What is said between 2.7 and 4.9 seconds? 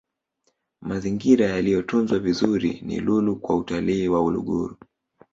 ni lulu kwa utalii wa uluguru